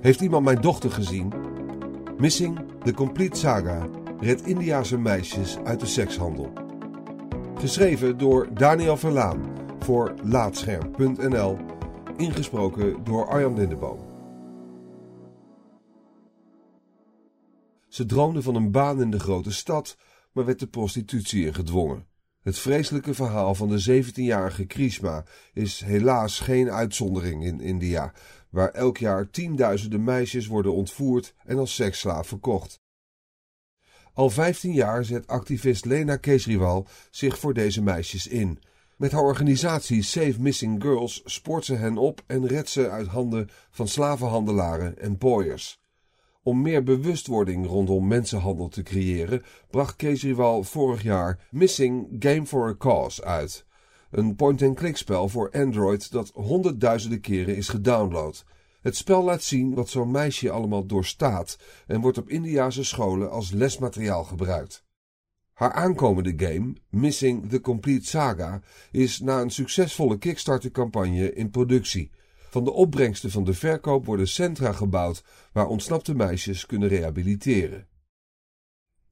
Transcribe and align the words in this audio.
Heeft 0.00 0.20
iemand 0.20 0.44
mijn 0.44 0.60
dochter 0.60 0.90
gezien? 0.90 1.32
Missing 2.18 2.60
the 2.84 2.92
Complete 2.92 3.36
Saga 3.36 3.88
redt 4.20 4.46
Indiase 4.46 4.98
meisjes 4.98 5.58
uit 5.58 5.80
de 5.80 5.86
sekshandel. 5.86 6.52
Geschreven 7.54 8.18
door 8.18 8.54
Daniel 8.54 8.96
Verlaan 8.96 9.42
voor 9.78 10.14
Laatscherm.nl. 10.22 11.58
Ingesproken 12.16 13.04
door 13.04 13.28
Arjan 13.28 13.54
Lindeboom. 13.54 13.98
Ze 17.88 18.06
droomde 18.06 18.42
van 18.42 18.54
een 18.54 18.70
baan 18.70 19.00
in 19.00 19.10
de 19.10 19.20
grote 19.20 19.52
stad, 19.52 19.96
maar 20.32 20.44
werd 20.44 20.58
de 20.58 20.68
prostitutie 20.68 21.46
in 21.46 21.54
gedwongen. 21.54 22.09
Het 22.40 22.58
vreselijke 22.58 23.14
verhaal 23.14 23.54
van 23.54 23.68
de 23.68 24.04
17-jarige 24.04 24.64
Krishma 24.64 25.24
is 25.52 25.80
helaas 25.80 26.38
geen 26.38 26.70
uitzondering 26.70 27.44
in 27.44 27.60
India, 27.60 28.12
waar 28.50 28.70
elk 28.70 28.98
jaar 28.98 29.30
tienduizenden 29.30 30.04
meisjes 30.04 30.46
worden 30.46 30.74
ontvoerd 30.74 31.34
en 31.44 31.58
als 31.58 31.74
seksslaaf 31.74 32.26
verkocht. 32.26 32.80
Al 34.12 34.30
15 34.30 34.72
jaar 34.72 35.04
zet 35.04 35.26
activist 35.26 35.84
Lena 35.84 36.16
Kejriwal 36.16 36.86
zich 37.10 37.38
voor 37.38 37.54
deze 37.54 37.82
meisjes 37.82 38.26
in. 38.26 38.58
Met 38.96 39.12
haar 39.12 39.22
organisatie 39.22 40.02
Save 40.02 40.34
Missing 40.38 40.82
Girls 40.82 41.22
spoort 41.24 41.64
ze 41.64 41.74
hen 41.74 41.96
op 41.96 42.22
en 42.26 42.46
redt 42.46 42.68
ze 42.68 42.90
uit 42.90 43.06
handen 43.06 43.50
van 43.70 43.88
slavenhandelaren 43.88 44.98
en 44.98 45.18
pooiers. 45.18 45.79
Om 46.50 46.62
meer 46.62 46.82
bewustwording 46.82 47.66
rondom 47.66 48.06
mensenhandel 48.06 48.68
te 48.68 48.82
creëren, 48.82 49.42
bracht 49.70 49.96
Kejriwal 49.96 50.62
vorig 50.62 51.02
jaar 51.02 51.38
Missing 51.50 52.06
Game 52.18 52.46
for 52.46 52.68
a 52.68 52.74
Cause 52.78 53.24
uit. 53.24 53.64
Een 54.10 54.36
point-and-click 54.36 54.96
spel 54.96 55.28
voor 55.28 55.50
Android 55.50 56.10
dat 56.12 56.30
honderdduizenden 56.34 57.20
keren 57.20 57.56
is 57.56 57.68
gedownload. 57.68 58.44
Het 58.80 58.96
spel 58.96 59.24
laat 59.24 59.42
zien 59.42 59.74
wat 59.74 59.88
zo'n 59.88 60.10
meisje 60.10 60.50
allemaal 60.50 60.86
doorstaat 60.86 61.58
en 61.86 62.00
wordt 62.00 62.18
op 62.18 62.28
Indiase 62.28 62.84
scholen 62.84 63.30
als 63.30 63.50
lesmateriaal 63.50 64.24
gebruikt. 64.24 64.84
Haar 65.52 65.72
aankomende 65.72 66.32
game, 66.36 66.72
Missing 66.88 67.48
the 67.48 67.60
Complete 67.60 68.06
Saga, 68.06 68.60
is 68.90 69.20
na 69.20 69.40
een 69.40 69.50
succesvolle 69.50 70.18
Kickstarter-campagne 70.18 71.32
in 71.34 71.50
productie. 71.50 72.10
Van 72.50 72.64
de 72.64 72.72
opbrengsten 72.72 73.30
van 73.30 73.44
de 73.44 73.54
verkoop 73.54 74.06
worden 74.06 74.28
centra 74.28 74.72
gebouwd 74.72 75.24
waar 75.52 75.66
ontsnapte 75.66 76.14
meisjes 76.14 76.66
kunnen 76.66 76.88
rehabiliteren. 76.88 77.88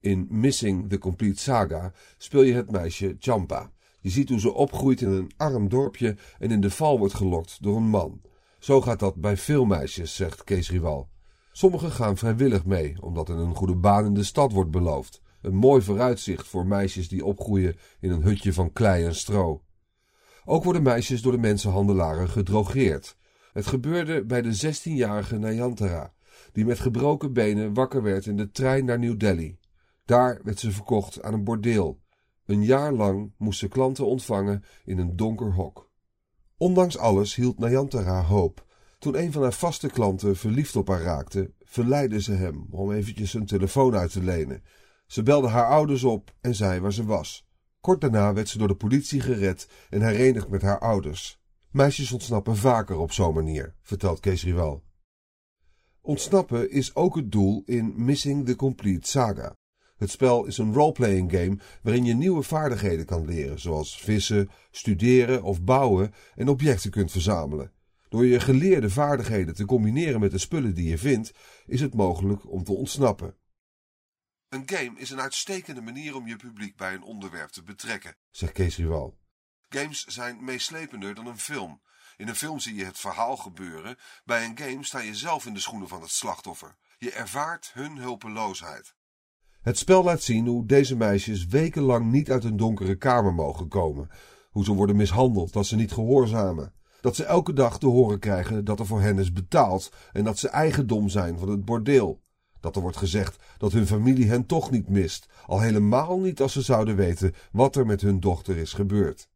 In 0.00 0.26
Missing 0.30 0.88
the 0.88 0.98
Complete 0.98 1.40
Saga 1.40 1.92
speel 2.18 2.42
je 2.42 2.54
het 2.54 2.70
meisje 2.70 3.16
Champa. 3.18 3.72
Je 4.00 4.10
ziet 4.10 4.28
hoe 4.28 4.40
ze 4.40 4.52
opgroeit 4.52 5.00
in 5.00 5.08
een 5.08 5.32
arm 5.36 5.68
dorpje 5.68 6.16
en 6.38 6.50
in 6.50 6.60
de 6.60 6.70
val 6.70 6.98
wordt 6.98 7.14
gelokt 7.14 7.62
door 7.62 7.76
een 7.76 7.88
man. 7.88 8.20
Zo 8.58 8.80
gaat 8.80 8.98
dat 8.98 9.14
bij 9.14 9.36
veel 9.36 9.64
meisjes, 9.64 10.14
zegt 10.14 10.44
Kees 10.44 10.70
Rival. 10.70 11.08
Sommigen 11.52 11.90
gaan 11.90 12.16
vrijwillig 12.16 12.64
mee, 12.64 13.02
omdat 13.02 13.28
er 13.28 13.36
een 13.36 13.54
goede 13.54 13.76
baan 13.76 14.04
in 14.04 14.14
de 14.14 14.24
stad 14.24 14.52
wordt 14.52 14.70
beloofd. 14.70 15.22
Een 15.42 15.54
mooi 15.54 15.82
vooruitzicht 15.82 16.46
voor 16.46 16.66
meisjes 16.66 17.08
die 17.08 17.24
opgroeien 17.24 17.76
in 18.00 18.10
een 18.10 18.22
hutje 18.22 18.52
van 18.52 18.72
klei 18.72 19.04
en 19.04 19.14
stro. 19.14 19.62
Ook 20.44 20.64
worden 20.64 20.82
meisjes 20.82 21.22
door 21.22 21.32
de 21.32 21.38
mensenhandelaren 21.38 22.28
gedrogeerd. 22.28 23.18
Het 23.52 23.66
gebeurde 23.66 24.24
bij 24.24 24.42
de 24.42 24.74
16-jarige 24.74 25.38
Nayantara, 25.38 26.12
die 26.52 26.64
met 26.64 26.80
gebroken 26.80 27.32
benen 27.32 27.74
wakker 27.74 28.02
werd 28.02 28.26
in 28.26 28.36
de 28.36 28.50
trein 28.50 28.84
naar 28.84 28.98
New 28.98 29.18
Delhi. 29.18 29.58
Daar 30.04 30.40
werd 30.42 30.58
ze 30.58 30.72
verkocht 30.72 31.22
aan 31.22 31.32
een 31.32 31.44
bordeel. 31.44 32.00
Een 32.46 32.64
jaar 32.64 32.92
lang 32.92 33.32
moest 33.36 33.58
ze 33.58 33.68
klanten 33.68 34.06
ontvangen 34.06 34.64
in 34.84 34.98
een 34.98 35.16
donker 35.16 35.52
hok. 35.52 35.90
Ondanks 36.56 36.98
alles 36.98 37.34
hield 37.34 37.58
Nayantara 37.58 38.22
hoop. 38.22 38.66
Toen 38.98 39.18
een 39.18 39.32
van 39.32 39.42
haar 39.42 39.52
vaste 39.52 39.88
klanten 39.88 40.36
verliefd 40.36 40.76
op 40.76 40.88
haar 40.88 41.02
raakte, 41.02 41.50
verleidde 41.64 42.20
ze 42.20 42.32
hem 42.32 42.66
om 42.70 42.92
eventjes 42.92 43.34
een 43.34 43.46
telefoon 43.46 43.96
uit 43.96 44.12
te 44.12 44.22
lenen. 44.22 44.62
Ze 45.06 45.22
belde 45.22 45.48
haar 45.48 45.66
ouders 45.66 46.04
op 46.04 46.34
en 46.40 46.54
zei 46.54 46.80
waar 46.80 46.92
ze 46.92 47.04
was. 47.04 47.48
Kort 47.80 48.00
daarna 48.00 48.32
werd 48.32 48.48
ze 48.48 48.58
door 48.58 48.68
de 48.68 48.74
politie 48.74 49.20
gered 49.20 49.68
en 49.90 50.02
herenigd 50.02 50.48
met 50.48 50.62
haar 50.62 50.78
ouders. 50.78 51.39
Meisjes 51.70 52.12
ontsnappen 52.12 52.56
vaker 52.56 52.96
op 52.96 53.12
zo'n 53.12 53.34
manier, 53.34 53.74
vertelt 53.82 54.20
Kees 54.20 54.44
Rival. 54.44 54.84
Ontsnappen 56.00 56.70
is 56.70 56.94
ook 56.94 57.16
het 57.16 57.32
doel 57.32 57.62
in 57.66 58.04
Missing 58.04 58.46
the 58.46 58.56
Complete 58.56 59.08
Saga. 59.08 59.56
Het 59.96 60.10
spel 60.10 60.44
is 60.44 60.58
een 60.58 60.72
roleplaying 60.72 61.30
game 61.32 61.58
waarin 61.82 62.04
je 62.04 62.14
nieuwe 62.14 62.42
vaardigheden 62.42 63.06
kan 63.06 63.24
leren, 63.24 63.60
zoals 63.60 64.00
vissen, 64.00 64.50
studeren 64.70 65.42
of 65.42 65.62
bouwen 65.62 66.14
en 66.34 66.48
objecten 66.48 66.90
kunt 66.90 67.10
verzamelen. 67.10 67.72
Door 68.08 68.26
je 68.26 68.40
geleerde 68.40 68.90
vaardigheden 68.90 69.54
te 69.54 69.64
combineren 69.64 70.20
met 70.20 70.30
de 70.30 70.38
spullen 70.38 70.74
die 70.74 70.88
je 70.88 70.98
vindt, 70.98 71.32
is 71.66 71.80
het 71.80 71.94
mogelijk 71.94 72.50
om 72.50 72.64
te 72.64 72.72
ontsnappen. 72.72 73.36
Een 74.48 74.62
game 74.66 74.98
is 74.98 75.10
een 75.10 75.20
uitstekende 75.20 75.80
manier 75.80 76.16
om 76.16 76.26
je 76.26 76.36
publiek 76.36 76.76
bij 76.76 76.94
een 76.94 77.02
onderwerp 77.02 77.50
te 77.50 77.62
betrekken, 77.62 78.16
zegt 78.30 78.52
Kees 78.52 78.76
Rival. 78.76 79.18
Games 79.74 80.04
zijn 80.04 80.44
meeslepender 80.44 81.14
dan 81.14 81.26
een 81.26 81.38
film. 81.38 81.80
In 82.16 82.28
een 82.28 82.34
film 82.34 82.58
zie 82.58 82.74
je 82.74 82.84
het 82.84 82.98
verhaal 82.98 83.36
gebeuren. 83.36 83.96
Bij 84.24 84.44
een 84.44 84.58
game 84.58 84.84
sta 84.84 84.98
je 84.98 85.14
zelf 85.14 85.46
in 85.46 85.54
de 85.54 85.60
schoenen 85.60 85.88
van 85.88 86.00
het 86.00 86.10
slachtoffer. 86.10 86.76
Je 86.98 87.12
ervaart 87.12 87.70
hun 87.74 87.96
hulpeloosheid. 87.96 88.94
Het 89.62 89.78
spel 89.78 90.04
laat 90.04 90.22
zien 90.22 90.46
hoe 90.46 90.66
deze 90.66 90.96
meisjes 90.96 91.46
wekenlang 91.46 92.10
niet 92.10 92.30
uit 92.30 92.44
een 92.44 92.56
donkere 92.56 92.96
kamer 92.96 93.34
mogen 93.34 93.68
komen. 93.68 94.10
Hoe 94.50 94.64
ze 94.64 94.72
worden 94.72 94.96
mishandeld, 94.96 95.52
dat 95.52 95.66
ze 95.66 95.76
niet 95.76 95.92
gehoorzamen. 95.92 96.74
Dat 97.00 97.16
ze 97.16 97.24
elke 97.24 97.52
dag 97.52 97.78
te 97.78 97.86
horen 97.86 98.18
krijgen 98.18 98.64
dat 98.64 98.78
er 98.78 98.86
voor 98.86 99.00
hen 99.00 99.18
is 99.18 99.32
betaald 99.32 99.92
en 100.12 100.24
dat 100.24 100.38
ze 100.38 100.48
eigendom 100.48 101.08
zijn 101.08 101.38
van 101.38 101.48
het 101.48 101.64
bordeel. 101.64 102.22
Dat 102.60 102.76
er 102.76 102.82
wordt 102.82 102.96
gezegd 102.96 103.36
dat 103.58 103.72
hun 103.72 103.86
familie 103.86 104.28
hen 104.28 104.46
toch 104.46 104.70
niet 104.70 104.88
mist, 104.88 105.26
al 105.46 105.60
helemaal 105.60 106.18
niet 106.18 106.40
als 106.40 106.52
ze 106.52 106.62
zouden 106.62 106.96
weten 106.96 107.34
wat 107.52 107.76
er 107.76 107.86
met 107.86 108.00
hun 108.00 108.20
dochter 108.20 108.56
is 108.56 108.72
gebeurd. 108.72 109.28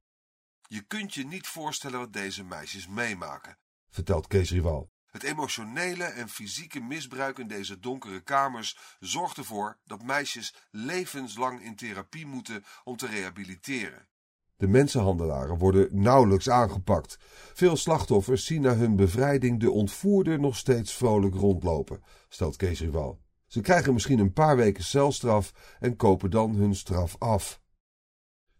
Je 0.66 0.82
kunt 0.82 1.14
je 1.14 1.26
niet 1.26 1.46
voorstellen 1.46 1.98
wat 1.98 2.12
deze 2.12 2.44
meisjes 2.44 2.88
meemaken, 2.88 3.58
vertelt 3.90 4.26
Kees 4.26 4.50
Rival. 4.50 4.90
Het 5.10 5.22
emotionele 5.22 6.04
en 6.04 6.28
fysieke 6.28 6.80
misbruik 6.80 7.38
in 7.38 7.48
deze 7.48 7.78
donkere 7.78 8.20
kamers 8.20 8.78
zorgt 9.00 9.36
ervoor 9.36 9.78
dat 9.84 10.02
meisjes 10.02 10.54
levenslang 10.70 11.62
in 11.62 11.76
therapie 11.76 12.26
moeten 12.26 12.64
om 12.84 12.96
te 12.96 13.06
rehabiliteren. 13.06 14.08
De 14.56 14.66
mensenhandelaren 14.68 15.58
worden 15.58 15.88
nauwelijks 15.90 16.50
aangepakt. 16.50 17.18
Veel 17.54 17.76
slachtoffers 17.76 18.46
zien 18.46 18.62
na 18.62 18.74
hun 18.74 18.96
bevrijding 18.96 19.60
de 19.60 19.70
ontvoerder 19.70 20.40
nog 20.40 20.56
steeds 20.56 20.94
vrolijk 20.94 21.34
rondlopen, 21.34 22.02
stelt 22.28 22.56
Kees 22.56 22.80
Rival. 22.80 23.20
Ze 23.46 23.60
krijgen 23.60 23.92
misschien 23.92 24.18
een 24.18 24.32
paar 24.32 24.56
weken 24.56 24.84
celstraf 24.84 25.52
en 25.80 25.96
kopen 25.96 26.30
dan 26.30 26.54
hun 26.54 26.74
straf 26.74 27.16
af. 27.18 27.62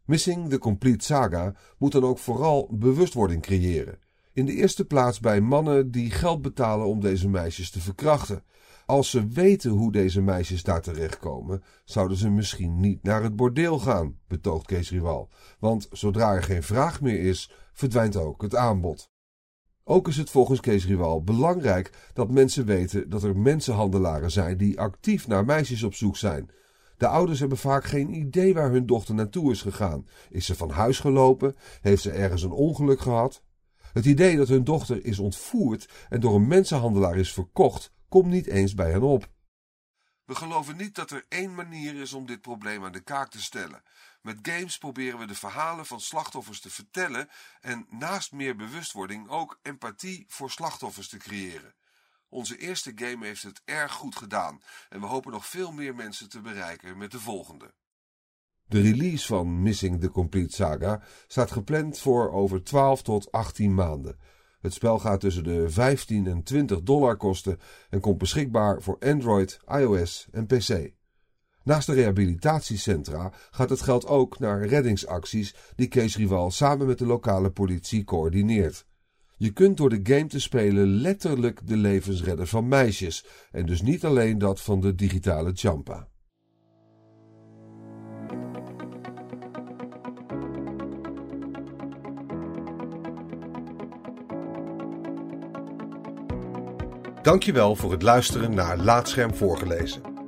Missing 0.06 0.48
the 0.48 0.58
Complete 0.58 1.04
Saga 1.04 1.54
moet 1.78 1.92
dan 1.92 2.04
ook 2.04 2.18
vooral 2.18 2.68
bewustwording 2.70 3.42
creëren. 3.42 3.98
In 4.32 4.46
de 4.46 4.52
eerste 4.52 4.84
plaats 4.84 5.20
bij 5.20 5.40
mannen 5.40 5.90
die 5.90 6.10
geld 6.10 6.42
betalen 6.42 6.86
om 6.86 7.00
deze 7.00 7.28
meisjes 7.28 7.70
te 7.70 7.80
verkrachten. 7.80 8.44
Als 8.86 9.10
ze 9.10 9.26
weten 9.26 9.70
hoe 9.70 9.92
deze 9.92 10.20
meisjes 10.20 10.62
daar 10.62 10.82
terechtkomen, 10.82 11.62
zouden 11.84 12.16
ze 12.16 12.30
misschien 12.30 12.80
niet 12.80 13.02
naar 13.02 13.22
het 13.22 13.36
bordeel 13.36 13.78
gaan, 13.78 14.18
betoogt 14.28 14.66
Kees 14.66 14.90
Rival. 14.90 15.28
Want 15.58 15.88
zodra 15.92 16.34
er 16.34 16.42
geen 16.42 16.62
vraag 16.62 17.00
meer 17.00 17.20
is, 17.20 17.50
verdwijnt 17.72 18.16
ook 18.16 18.42
het 18.42 18.56
aanbod. 18.56 19.10
Ook 19.84 20.08
is 20.08 20.16
het 20.16 20.30
volgens 20.30 20.60
Kees 20.60 20.86
Rival 20.86 21.22
belangrijk 21.22 22.10
dat 22.12 22.30
mensen 22.30 22.64
weten 22.64 23.10
dat 23.10 23.22
er 23.22 23.38
mensenhandelaren 23.38 24.30
zijn 24.30 24.56
die 24.56 24.80
actief 24.80 25.26
naar 25.26 25.44
meisjes 25.44 25.82
op 25.82 25.94
zoek 25.94 26.16
zijn. 26.16 26.50
De 26.96 27.06
ouders 27.06 27.40
hebben 27.40 27.58
vaak 27.58 27.84
geen 27.84 28.14
idee 28.14 28.54
waar 28.54 28.70
hun 28.70 28.86
dochter 28.86 29.14
naartoe 29.14 29.50
is 29.50 29.62
gegaan. 29.62 30.08
Is 30.30 30.46
ze 30.46 30.54
van 30.54 30.70
huis 30.70 30.98
gelopen? 30.98 31.56
Heeft 31.80 32.02
ze 32.02 32.10
ergens 32.10 32.42
een 32.42 32.50
ongeluk 32.50 33.00
gehad? 33.00 33.42
Het 33.92 34.04
idee 34.04 34.36
dat 34.36 34.48
hun 34.48 34.64
dochter 34.64 35.04
is 35.04 35.18
ontvoerd 35.18 35.88
en 36.08 36.20
door 36.20 36.34
een 36.34 36.46
mensenhandelaar 36.46 37.16
is 37.16 37.32
verkocht, 37.32 37.92
komt 38.08 38.26
niet 38.26 38.46
eens 38.46 38.74
bij 38.74 38.90
hen 38.90 39.02
op. 39.02 39.28
We 40.24 40.34
geloven 40.34 40.76
niet 40.76 40.94
dat 40.94 41.10
er 41.10 41.24
één 41.28 41.54
manier 41.54 41.94
is 41.94 42.12
om 42.12 42.26
dit 42.26 42.40
probleem 42.40 42.84
aan 42.84 42.92
de 42.92 43.02
kaak 43.02 43.30
te 43.30 43.42
stellen. 43.42 43.82
Met 44.22 44.38
games 44.42 44.78
proberen 44.78 45.18
we 45.18 45.26
de 45.26 45.34
verhalen 45.34 45.86
van 45.86 46.00
slachtoffers 46.00 46.60
te 46.60 46.70
vertellen 46.70 47.28
en 47.60 47.86
naast 47.90 48.32
meer 48.32 48.56
bewustwording 48.56 49.28
ook 49.28 49.58
empathie 49.62 50.24
voor 50.28 50.50
slachtoffers 50.50 51.08
te 51.08 51.16
creëren. 51.16 51.74
Onze 52.34 52.56
eerste 52.56 52.92
game 52.94 53.26
heeft 53.26 53.42
het 53.42 53.62
erg 53.64 53.92
goed 53.92 54.16
gedaan 54.16 54.60
en 54.88 55.00
we 55.00 55.06
hopen 55.06 55.32
nog 55.32 55.46
veel 55.46 55.72
meer 55.72 55.94
mensen 55.94 56.28
te 56.28 56.40
bereiken 56.40 56.98
met 56.98 57.10
de 57.10 57.20
volgende. 57.20 57.74
De 58.66 58.80
release 58.80 59.26
van 59.26 59.62
Missing 59.62 60.00
the 60.00 60.10
Complete 60.10 60.54
Saga 60.54 61.02
staat 61.26 61.50
gepland 61.50 61.98
voor 61.98 62.32
over 62.32 62.64
12 62.64 63.02
tot 63.02 63.32
18 63.32 63.74
maanden. 63.74 64.18
Het 64.60 64.72
spel 64.72 64.98
gaat 64.98 65.20
tussen 65.20 65.44
de 65.44 65.70
15 65.70 66.26
en 66.26 66.42
20 66.42 66.82
dollar 66.82 67.16
kosten 67.16 67.60
en 67.90 68.00
komt 68.00 68.18
beschikbaar 68.18 68.82
voor 68.82 68.96
Android, 69.00 69.58
iOS 69.66 70.26
en 70.32 70.46
PC. 70.46 70.92
Naast 71.62 71.86
de 71.86 71.94
rehabilitatiecentra 71.94 73.32
gaat 73.50 73.70
het 73.70 73.80
geld 73.80 74.06
ook 74.06 74.38
naar 74.38 74.66
reddingsacties 74.66 75.54
die 75.76 75.88
Kees 75.88 76.16
Rival 76.16 76.50
samen 76.50 76.86
met 76.86 76.98
de 76.98 77.06
lokale 77.06 77.50
politie 77.50 78.04
coördineert. 78.04 78.86
Je 79.36 79.52
kunt 79.52 79.76
door 79.76 79.90
de 79.90 80.00
game 80.02 80.26
te 80.26 80.40
spelen 80.40 80.86
letterlijk 80.86 81.66
de 81.66 81.76
levens 81.76 82.22
redden 82.22 82.46
van 82.46 82.68
meisjes 82.68 83.24
en 83.50 83.66
dus 83.66 83.82
niet 83.82 84.04
alleen 84.04 84.38
dat 84.38 84.60
van 84.60 84.80
de 84.80 84.94
digitale 84.94 85.50
Champa. 85.54 86.08
Dankjewel 97.22 97.76
voor 97.76 97.92
het 97.92 98.02
luisteren 98.02 98.54
naar 98.54 98.78
Laatscherm 98.78 99.34
voorgelezen. 99.34 100.13